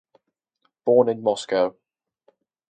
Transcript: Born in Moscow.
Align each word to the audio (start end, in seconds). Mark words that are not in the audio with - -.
Born 0.83 1.09
in 1.09 1.21
Moscow. 1.21 1.75